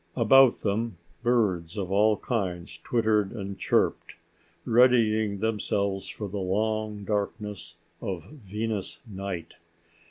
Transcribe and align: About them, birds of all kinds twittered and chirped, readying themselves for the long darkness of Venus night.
About 0.15 0.61
them, 0.61 0.97
birds 1.21 1.77
of 1.77 1.91
all 1.91 2.17
kinds 2.17 2.75
twittered 2.79 3.31
and 3.33 3.59
chirped, 3.59 4.15
readying 4.65 5.41
themselves 5.41 6.07
for 6.09 6.27
the 6.27 6.39
long 6.39 7.03
darkness 7.03 7.75
of 8.01 8.25
Venus 8.31 8.97
night. 9.05 9.57